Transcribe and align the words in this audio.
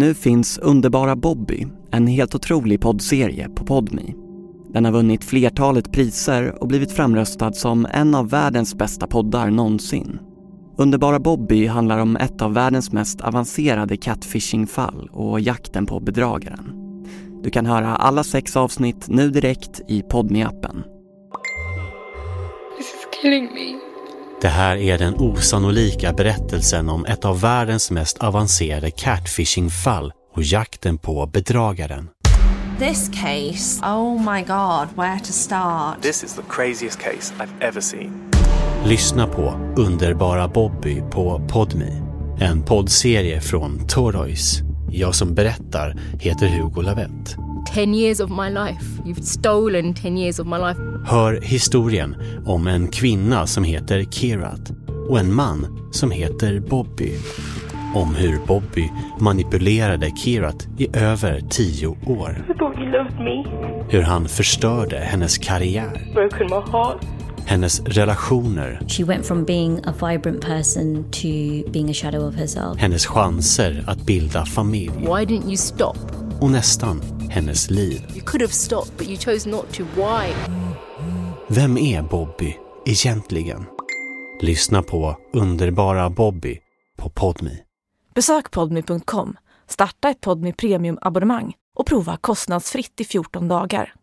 Nu 0.00 0.14
finns 0.14 0.58
Underbara 0.58 1.16
Bobby, 1.16 1.66
en 1.90 2.06
helt 2.06 2.34
otrolig 2.34 2.80
poddserie 2.80 3.48
på 3.48 3.64
Podmi. 3.64 4.14
Den 4.68 4.84
har 4.84 4.92
vunnit 4.92 5.24
flertalet 5.24 5.92
priser 5.92 6.62
och 6.62 6.68
blivit 6.68 6.92
framröstad 6.92 7.52
som 7.52 7.86
en 7.92 8.14
av 8.14 8.30
världens 8.30 8.74
bästa 8.74 9.06
poddar 9.06 9.50
någonsin. 9.50 10.18
Underbara 10.78 11.18
Bobby 11.18 11.66
handlar 11.66 11.98
om 11.98 12.16
ett 12.16 12.42
av 12.42 12.54
världens 12.54 12.92
mest 12.92 13.20
avancerade 13.20 13.96
catfishing-fall 13.96 15.08
och 15.12 15.40
jakten 15.40 15.86
på 15.86 16.00
bedragaren. 16.00 16.72
Du 17.42 17.50
kan 17.50 17.66
höra 17.66 17.96
alla 17.96 18.24
sex 18.24 18.56
avsnitt 18.56 19.08
nu 19.08 19.30
direkt 19.30 19.80
i 19.88 20.02
podmi 20.02 20.42
appen 20.42 20.84
This 22.76 22.86
is 22.86 23.08
killing 23.22 23.44
me. 23.44 23.89
Det 24.40 24.48
här 24.48 24.76
är 24.76 24.98
den 24.98 25.14
osannolika 25.18 26.12
berättelsen 26.12 26.88
om 26.88 27.04
ett 27.04 27.24
av 27.24 27.40
världens 27.40 27.90
mest 27.90 28.18
avancerade 28.18 28.90
catfishing-fall 28.90 30.12
och 30.36 30.42
jakten 30.42 30.98
på 30.98 31.26
bedragaren. 31.26 32.08
This 32.78 33.08
case, 33.08 33.84
oh 33.84 34.34
my 34.34 34.40
god, 34.40 34.88
where 34.96 35.20
to 35.20 35.32
start? 35.32 36.02
This 36.02 36.24
is 36.24 36.34
the 36.34 36.42
craziest 36.48 36.98
case 37.00 37.34
I've 37.38 37.68
ever 37.68 37.80
seen. 37.80 38.30
Lyssna 38.84 39.26
på 39.26 39.60
Underbara 39.76 40.48
Bobby 40.48 41.02
på 41.10 41.46
Podmi. 41.48 42.02
En 42.38 42.62
poddserie 42.62 43.40
från 43.40 43.86
Toroys. 43.88 44.60
Jag 44.90 45.14
som 45.14 45.34
berättar 45.34 45.96
heter 46.20 46.46
Hugo 46.46 46.82
Lavett. 46.82 47.36
10 47.74 47.94
years 47.94 48.20
of 48.20 48.30
my 48.30 48.48
life. 48.50 48.84
You've 49.04 49.22
stolen 49.24 49.94
10 49.94 50.16
years 50.16 50.38
of 50.38 50.46
my 50.46 50.58
life. 50.58 50.80
Hör 51.06 51.40
historien 51.42 52.16
om 52.46 52.66
en 52.66 52.88
kvinna 52.88 53.46
som 53.46 53.64
heter 53.64 54.04
Kirat 54.04 54.70
och 55.08 55.18
en 55.18 55.34
man 55.34 55.88
som 55.92 56.10
heter 56.10 56.60
Bobby. 56.60 57.12
Om 57.94 58.14
hur 58.14 58.38
Bobby 58.46 58.90
manipulerade 59.20 60.10
Kirat 60.10 60.68
i 60.78 60.96
över 60.96 61.40
tio 61.50 61.86
år. 61.88 62.44
I 62.50 62.58
thought 62.58 62.78
you 62.78 62.90
loved 62.90 63.18
me. 63.18 63.44
Hur 63.88 64.02
han 64.02 64.28
förstörde 64.28 64.96
hennes 64.96 65.38
karriär, 65.38 66.10
Broken 66.14 66.46
my 66.46 66.70
heart. 66.72 67.04
hennes 67.46 67.80
relationer, 67.80 68.80
She 68.88 69.04
went 69.04 69.26
from 69.26 69.44
being 69.44 69.80
a 69.84 69.92
vibrant 70.08 70.40
person 70.46 71.04
to 71.10 71.28
being 71.72 71.90
a 71.90 71.94
shadow 71.94 72.28
of 72.28 72.34
herself. 72.34 72.78
hennes 72.78 73.06
chanser 73.06 73.84
att 73.86 74.06
bilda 74.06 74.44
familj 74.46 74.90
Why 74.98 75.24
didn't 75.24 75.46
you 75.46 75.56
stop? 75.56 75.98
och 76.40 76.50
nästan 76.50 77.00
hennes 77.30 77.70
liv. 77.70 78.02
You 78.14 78.22
could 78.26 78.40
have 78.42 78.52
stopped, 78.52 78.98
but 78.98 79.06
you 79.08 79.16
chose 79.16 79.50
not 79.50 79.72
to. 79.72 79.82
Why? 79.82 80.34
Vem 81.48 81.78
är 81.78 82.02
Bobby 82.02 82.58
egentligen? 82.86 83.64
Lyssna 84.40 84.82
på 84.82 85.16
Underbara 85.32 86.10
Bobby 86.10 86.58
på 86.96 87.10
Podmi. 87.10 87.62
Besök 88.14 88.50
podmi.com, 88.50 89.36
starta 89.68 90.08
ett 90.10 90.20
Podmi 90.20 90.52
Premium-abonnemang 90.52 91.54
och 91.76 91.86
prova 91.86 92.16
kostnadsfritt 92.16 93.00
i 93.00 93.04
14 93.04 93.48
dagar. 93.48 93.94